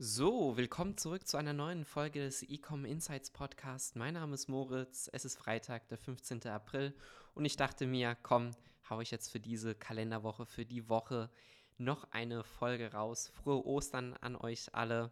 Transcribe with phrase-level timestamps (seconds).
[0.00, 3.96] So, willkommen zurück zu einer neuen Folge des Ecom Insights Podcast.
[3.96, 6.46] Mein Name ist Moritz, es ist Freitag, der 15.
[6.46, 6.94] April
[7.34, 8.52] und ich dachte mir, komm,
[8.88, 11.32] hau ich jetzt für diese Kalenderwoche, für die Woche
[11.78, 13.32] noch eine Folge raus.
[13.34, 15.10] Frohe Ostern an euch alle.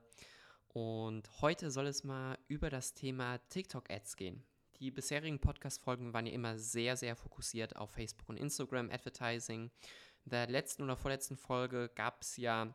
[0.69, 4.45] Und heute soll es mal über das Thema TikTok-Ads gehen.
[4.79, 9.69] Die bisherigen Podcast-Folgen waren ja immer sehr, sehr fokussiert auf Facebook und Instagram Advertising.
[10.27, 12.73] In der letzten oder vorletzten Folge gab es ja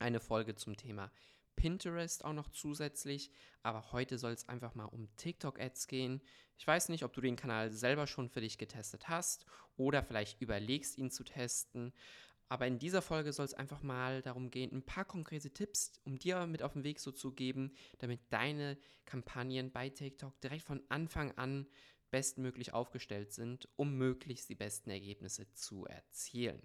[0.00, 1.12] eine Folge zum Thema
[1.56, 3.30] Pinterest auch noch zusätzlich,
[3.62, 6.20] aber heute soll es einfach mal um TikTok-Ads gehen.
[6.58, 10.40] Ich weiß nicht, ob du den Kanal selber schon für dich getestet hast oder vielleicht
[10.40, 11.92] überlegst, ihn zu testen.
[12.48, 16.18] Aber in dieser Folge soll es einfach mal darum gehen, ein paar konkrete Tipps, um
[16.18, 20.82] dir mit auf den Weg so zu geben, damit deine Kampagnen bei TikTok direkt von
[20.88, 21.66] Anfang an
[22.10, 26.62] bestmöglich aufgestellt sind, um möglichst die besten Ergebnisse zu erzielen.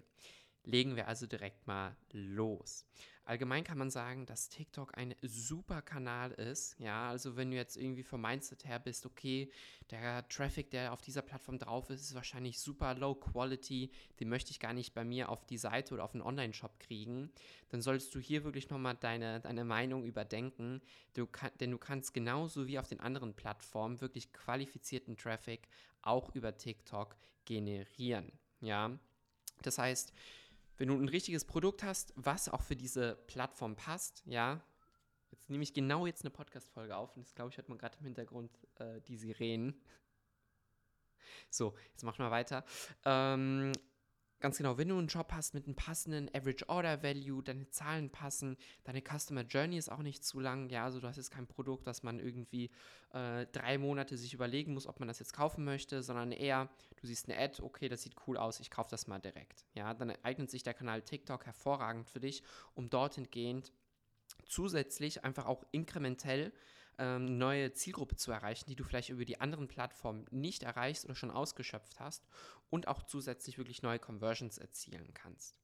[0.62, 2.86] Legen wir also direkt mal los.
[3.30, 6.76] Allgemein kann man sagen, dass TikTok ein super Kanal ist.
[6.80, 9.52] Ja, also wenn du jetzt irgendwie vom Mindset her bist, okay,
[9.92, 14.50] der Traffic, der auf dieser Plattform drauf ist, ist wahrscheinlich super low quality, den möchte
[14.50, 17.30] ich gar nicht bei mir auf die Seite oder auf einen Online-Shop kriegen,
[17.68, 20.82] dann solltest du hier wirklich nochmal deine, deine Meinung überdenken.
[21.14, 25.68] Du kann, denn du kannst genauso wie auf den anderen Plattformen wirklich qualifizierten Traffic
[26.02, 27.14] auch über TikTok
[27.44, 28.32] generieren.
[28.60, 28.98] Ja,
[29.62, 30.12] das heißt,
[30.80, 34.62] wenn du ein richtiges Produkt hast, was auch für diese Plattform passt, ja,
[35.30, 37.98] jetzt nehme ich genau jetzt eine Podcast-Folge auf und das glaube ich hört man gerade
[37.98, 39.78] im Hintergrund äh, die Sirenen.
[41.50, 42.64] So, jetzt machen wir weiter.
[43.04, 43.72] Ähm,
[44.40, 48.08] Ganz genau, wenn du einen Job hast mit einem passenden Average Order Value, deine Zahlen
[48.08, 51.46] passen, deine Customer Journey ist auch nicht zu lang, ja, also du hast jetzt kein
[51.46, 52.70] Produkt, das man irgendwie
[53.12, 57.06] äh, drei Monate sich überlegen muss, ob man das jetzt kaufen möchte, sondern eher, du
[57.06, 60.10] siehst eine Ad, okay, das sieht cool aus, ich kaufe das mal direkt, ja, dann
[60.22, 62.42] eignet sich der Kanal TikTok hervorragend für dich,
[62.74, 63.74] um dorthin gehend
[64.48, 66.50] zusätzlich einfach auch inkrementell
[67.00, 71.16] ähm, neue Zielgruppe zu erreichen, die du vielleicht über die anderen Plattformen nicht erreichst oder
[71.16, 72.28] schon ausgeschöpft hast
[72.68, 75.56] und auch zusätzlich wirklich neue Conversions erzielen kannst.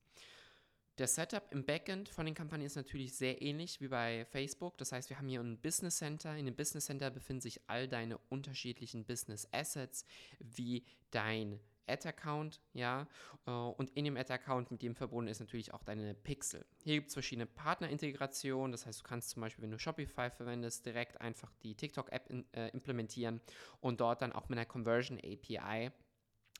[0.99, 4.79] Der Setup im Backend von den Kampagnen ist natürlich sehr ähnlich wie bei Facebook.
[4.79, 6.35] Das heißt, wir haben hier ein Business Center.
[6.35, 10.07] In dem Business Center befinden sich all deine unterschiedlichen Business Assets,
[10.39, 13.07] wie dein Ad-Account, ja,
[13.47, 16.65] äh, und in dem Ad-Account mit dem verbunden ist natürlich auch deine Pixel.
[16.85, 20.87] Hier gibt es verschiedene Partnerintegrationen, das heißt, du kannst zum Beispiel, wenn du Shopify verwendest,
[20.87, 23.41] direkt einfach die TikTok-App äh, implementieren
[23.81, 25.93] und dort dann auch mit einer Conversion API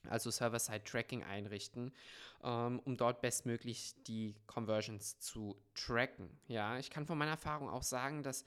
[0.09, 1.93] also Server-Side-Tracking einrichten,
[2.43, 6.29] ähm, um dort bestmöglich die Conversions zu tracken.
[6.47, 8.45] Ja, ich kann von meiner Erfahrung auch sagen, dass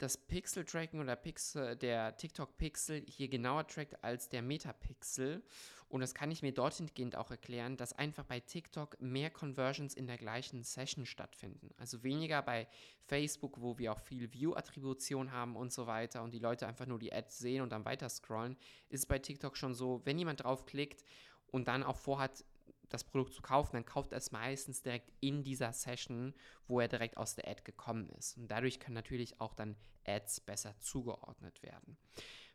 [0.00, 5.42] das Pixel-Tracking oder Pixel, der TikTok-Pixel hier genauer trackt als der Metapixel.
[5.88, 10.06] Und das kann ich mir dorthin auch erklären, dass einfach bei TikTok mehr Conversions in
[10.06, 11.70] der gleichen Session stattfinden.
[11.76, 12.68] Also weniger bei
[13.02, 16.98] Facebook, wo wir auch viel View-Attribution haben und so weiter und die Leute einfach nur
[16.98, 18.56] die Ads sehen und dann weiter scrollen,
[18.88, 21.04] ist bei TikTok schon so, wenn jemand draufklickt
[21.48, 22.44] und dann auch vorhat,
[22.90, 26.34] das Produkt zu kaufen, dann kauft er es meistens direkt in dieser Session,
[26.66, 28.36] wo er direkt aus der Ad gekommen ist.
[28.36, 31.96] Und dadurch können natürlich auch dann Ads besser zugeordnet werden.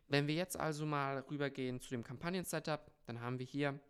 [0.08, 3.80] Wenn wir jetzt also mal rübergehen zu dem Kampagnen-Setup, dann haben wir hier,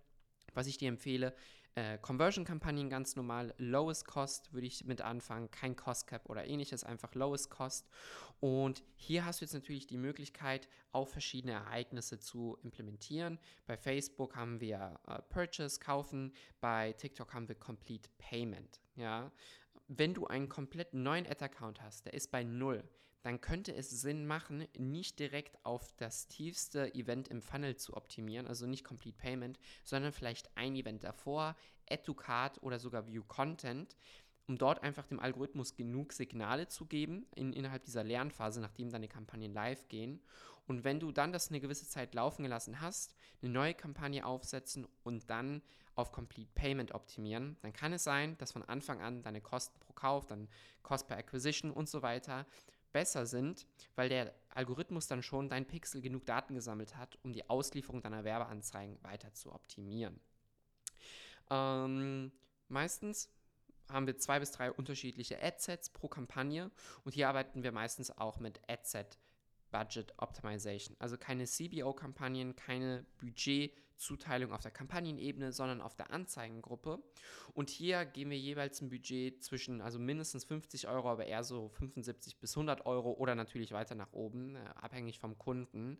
[0.54, 1.34] was ich dir empfehle,
[1.76, 6.84] äh, Conversion-Kampagnen ganz normal, Lowest Cost würde ich mit anfangen, kein Cost Cap oder ähnliches,
[6.84, 7.86] einfach Lowest Cost.
[8.40, 13.38] Und hier hast du jetzt natürlich die Möglichkeit, auch verschiedene Ereignisse zu implementieren.
[13.66, 18.80] Bei Facebook haben wir äh, Purchase, kaufen, bei TikTok haben wir Complete Payment.
[18.96, 19.30] Ja,
[19.86, 22.82] wenn du einen komplett neuen Ad-Account hast, der ist bei null,
[23.22, 28.46] dann könnte es Sinn machen, nicht direkt auf das tiefste Event im Funnel zu optimieren,
[28.46, 31.56] also nicht Complete Payment, sondern vielleicht ein Event davor,
[31.90, 32.10] Add
[32.60, 33.96] oder sogar View Content,
[34.48, 39.08] um dort einfach dem Algorithmus genug Signale zu geben in, innerhalb dieser Lernphase, nachdem deine
[39.08, 40.20] Kampagnen live gehen.
[40.66, 44.86] Und wenn du dann das eine gewisse Zeit laufen gelassen hast, eine neue Kampagne aufsetzen
[45.02, 45.62] und dann
[45.94, 49.92] auf Complete Payment optimieren, dann kann es sein, dass von Anfang an deine Kosten pro
[49.92, 50.48] Kauf, dann
[50.82, 52.46] Cost per Acquisition und so weiter
[52.96, 57.46] besser sind, weil der Algorithmus dann schon dein Pixel genug Daten gesammelt hat, um die
[57.50, 60.18] Auslieferung deiner Werbeanzeigen weiter zu optimieren.
[61.50, 62.32] Ähm,
[62.68, 63.28] meistens
[63.90, 66.70] haben wir zwei bis drei unterschiedliche Adsets pro Kampagne
[67.04, 69.18] und hier arbeiten wir meistens auch mit Adset
[69.70, 70.96] Budget Optimization.
[70.98, 77.02] Also keine CBO-Kampagnen, keine Budgetzuteilung auf der Kampagnenebene, sondern auf der Anzeigengruppe.
[77.54, 81.68] Und hier gehen wir jeweils ein Budget zwischen, also mindestens 50 Euro, aber eher so
[81.68, 85.98] 75 bis 100 Euro oder natürlich weiter nach oben, äh, abhängig vom Kunden.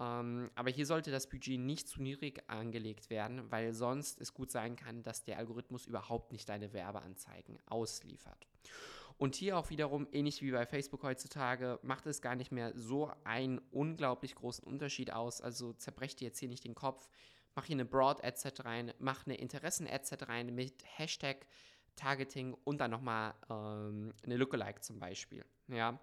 [0.00, 4.50] Ähm, aber hier sollte das Budget nicht zu niedrig angelegt werden, weil sonst es gut
[4.50, 8.46] sein kann, dass der Algorithmus überhaupt nicht deine Werbeanzeigen ausliefert.
[9.18, 13.12] Und hier auch wiederum, ähnlich wie bei Facebook heutzutage, macht es gar nicht mehr so
[13.24, 15.40] einen unglaublich großen Unterschied aus.
[15.40, 17.08] Also zerbrecht dir jetzt hier nicht den Kopf,
[17.56, 21.46] mach hier eine Broad-Ad-Set rein, mach eine Interessen-Ad-Set rein mit Hashtag
[21.96, 25.44] Targeting und dann nochmal ähm, eine Lookalike zum Beispiel.
[25.66, 25.98] Ja.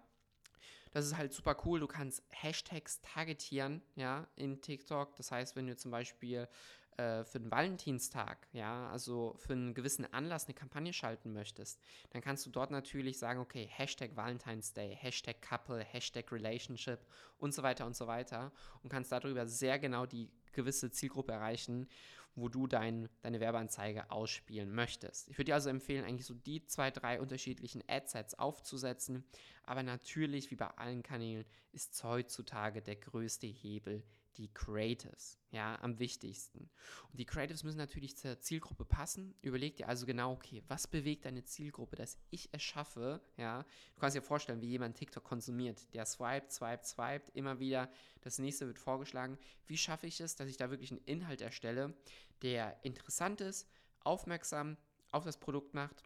[0.92, 1.80] Das ist halt super cool.
[1.80, 5.16] Du kannst Hashtags targetieren, ja, in TikTok.
[5.16, 6.48] Das heißt, wenn du zum Beispiel
[6.98, 11.82] äh, für den Valentinstag, ja, also für einen gewissen Anlass eine Kampagne schalten möchtest,
[12.12, 17.00] dann kannst du dort natürlich sagen, okay, Hashtag Valentine's Day, Hashtag Couple, Hashtag Relationship
[17.38, 18.52] und so weiter und so weiter
[18.84, 21.88] und kannst darüber sehr genau die gewisse Zielgruppe erreichen
[22.36, 25.30] wo du dein, deine Werbeanzeige ausspielen möchtest.
[25.30, 29.24] Ich würde dir also empfehlen, eigentlich so die zwei, drei unterschiedlichen Adsets aufzusetzen.
[29.64, 34.04] Aber natürlich, wie bei allen Kanälen, ist heutzutage der größte Hebel
[34.38, 36.70] die Creatives, ja, am wichtigsten.
[37.12, 39.36] Und die Creatives müssen natürlich zur Zielgruppe passen.
[39.42, 43.64] Überleg dir also genau, okay, was bewegt deine Zielgruppe, dass ich es schaffe, ja.
[43.94, 45.94] Du kannst dir vorstellen, wie jemand TikTok konsumiert.
[45.94, 47.90] Der swiped, swiped, swiped, immer wieder,
[48.22, 49.38] das nächste wird vorgeschlagen.
[49.66, 51.96] Wie schaffe ich es, dass ich da wirklich einen Inhalt erstelle,
[52.42, 53.68] der interessant ist,
[54.04, 54.78] aufmerksam
[55.12, 56.04] auf das Produkt macht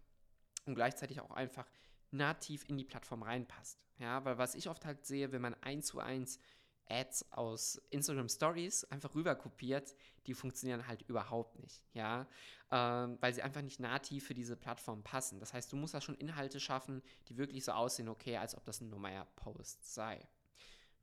[0.66, 1.70] und gleichzeitig auch einfach
[2.12, 3.84] nativ in die Plattform reinpasst.
[4.00, 6.40] Ja, weil was ich oft halt sehe, wenn man eins zu eins
[6.90, 9.96] Ads aus Instagram Stories einfach rüber kopiert,
[10.28, 12.28] die funktionieren halt überhaupt nicht, ja,
[12.72, 15.40] ähm, weil sie einfach nicht nativ für diese Plattform passen.
[15.40, 18.66] Das heißt, du musst da schon Inhalte schaffen, die wirklich so aussehen, okay, als ob
[18.66, 20.28] das ein normaler Post sei.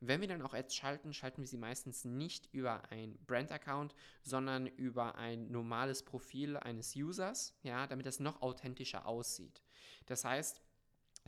[0.00, 4.66] Wenn wir dann auch Ads schalten, schalten wir sie meistens nicht über ein Brand-Account, sondern
[4.66, 9.62] über ein normales Profil eines Users, ja, damit das noch authentischer aussieht.
[10.04, 10.60] Das heißt,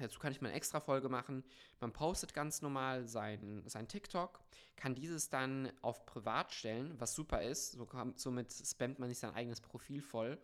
[0.00, 1.44] Dazu kann ich mal eine extra Folge machen.
[1.80, 4.40] Man postet ganz normal sein, sein TikTok,
[4.76, 7.72] kann dieses dann auf privat stellen, was super ist.
[7.72, 10.38] So kann, somit spammt man sich sein eigenes Profil voll.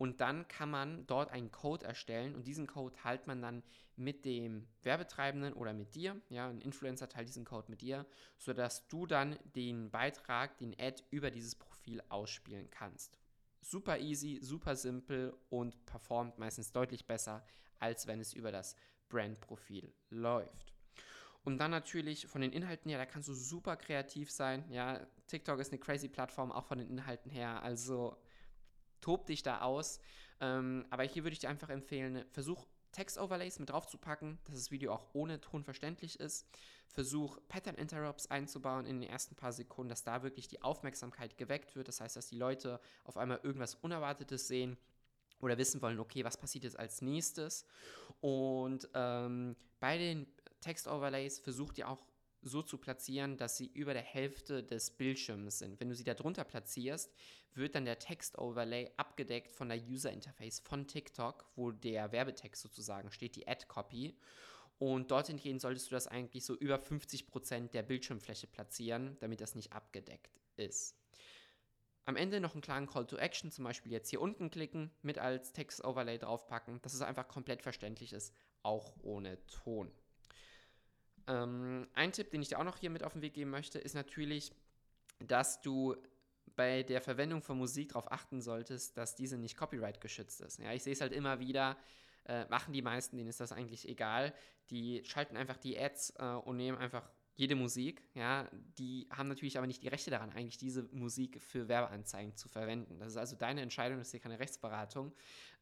[0.00, 3.62] Und dann kann man dort einen Code erstellen und diesen Code teilt man dann
[3.96, 6.18] mit dem Werbetreibenden oder mit dir.
[6.30, 8.06] Ja, ein Influencer teilt diesen Code mit dir,
[8.38, 13.18] sodass du dann den Beitrag, den Ad über dieses Profil ausspielen kannst.
[13.60, 17.44] Super easy, super simpel und performt meistens deutlich besser,
[17.78, 18.76] als wenn es über das
[19.10, 20.72] Brandprofil läuft.
[21.44, 24.64] Und dann natürlich von den Inhalten her, da kannst du super kreativ sein.
[24.70, 27.62] Ja, TikTok ist eine crazy Plattform, auch von den Inhalten her.
[27.62, 28.16] Also
[29.00, 30.00] tob dich da aus.
[30.40, 34.56] Ähm, aber hier würde ich dir einfach empfehlen, versuch Text-Overlays mit drauf zu packen, dass
[34.56, 36.46] das Video auch ohne Ton verständlich ist.
[36.88, 41.86] Versuch Pattern-Interrupts einzubauen in den ersten paar Sekunden, dass da wirklich die Aufmerksamkeit geweckt wird.
[41.86, 44.76] Das heißt, dass die Leute auf einmal irgendwas Unerwartetes sehen
[45.40, 47.66] oder wissen wollen, okay, was passiert jetzt als nächstes.
[48.20, 50.26] Und ähm, bei den
[50.60, 52.06] Text-Overlays versucht ihr auch
[52.42, 55.78] so zu platzieren, dass sie über der Hälfte des Bildschirms sind.
[55.80, 57.12] Wenn du sie darunter platzierst,
[57.54, 63.36] wird dann der Text-Overlay abgedeckt von der User-Interface von TikTok, wo der Werbetext sozusagen steht,
[63.36, 64.16] die Ad-Copy.
[64.78, 69.54] Und dorthin gehen solltest du das eigentlich so über 50% der Bildschirmfläche platzieren, damit das
[69.54, 70.96] nicht abgedeckt ist.
[72.10, 75.18] Am Ende noch einen klaren Call to Action, zum Beispiel jetzt hier unten klicken, mit
[75.18, 78.34] als Text-Overlay draufpacken, dass es einfach komplett verständlich ist,
[78.64, 79.92] auch ohne Ton.
[81.28, 83.78] Ähm, ein Tipp, den ich dir auch noch hier mit auf den Weg geben möchte,
[83.78, 84.50] ist natürlich,
[85.20, 85.94] dass du
[86.56, 90.58] bei der Verwendung von Musik darauf achten solltest, dass diese nicht copyright geschützt ist.
[90.58, 91.76] Ja, ich sehe es halt immer wieder,
[92.24, 94.34] äh, machen die meisten, denen ist das eigentlich egal.
[94.70, 97.08] Die schalten einfach die Ads äh, und nehmen einfach
[97.40, 101.68] jede Musik, ja, die haben natürlich aber nicht die Rechte daran, eigentlich diese Musik für
[101.68, 102.98] Werbeanzeigen zu verwenden.
[102.98, 105.14] Das ist also deine Entscheidung, das ist hier keine Rechtsberatung.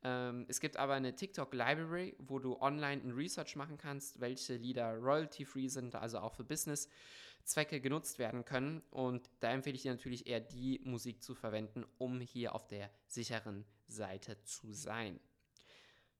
[0.02, 4.56] Ähm, es gibt aber eine TikTok Library, wo du online ein Research machen kannst, welche
[4.56, 8.82] Lieder royalty-free sind, also auch für Business-Zwecke genutzt werden können.
[8.90, 12.90] Und da empfehle ich dir natürlich eher die Musik zu verwenden, um hier auf der
[13.06, 15.20] sicheren Seite zu sein.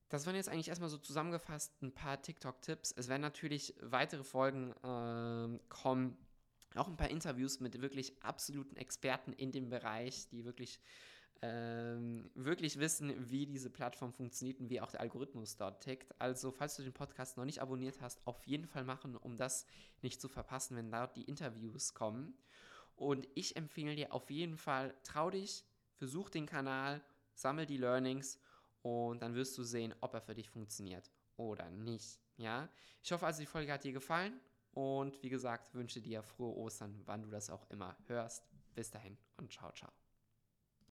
[0.08, 2.94] Das waren jetzt eigentlich erstmal so zusammengefasst ein paar TikTok-Tipps.
[2.96, 6.16] Es werden natürlich weitere Folgen äh, kommen,
[6.74, 10.80] auch ein paar Interviews mit wirklich absoluten Experten in dem Bereich, die wirklich,
[11.42, 16.14] ähm, wirklich wissen, wie diese Plattform funktioniert und wie auch der Algorithmus dort tickt.
[16.18, 19.66] Also, falls du den Podcast noch nicht abonniert hast, auf jeden Fall machen, um das
[20.00, 22.34] nicht zu verpassen, wenn dort die Interviews kommen.
[22.96, 25.64] Und ich empfehle dir auf jeden Fall, trau dich,
[25.96, 27.02] versuch den Kanal,
[27.34, 28.40] sammel die Learnings
[28.82, 32.20] und dann wirst du sehen, ob er für dich funktioniert oder nicht.
[32.36, 32.68] Ja,
[33.02, 34.40] ich hoffe also, die Folge hat dir gefallen
[34.72, 38.44] und wie gesagt, wünsche dir frohe Ostern, wann du das auch immer hörst.
[38.74, 39.90] Bis dahin und ciao, ciao.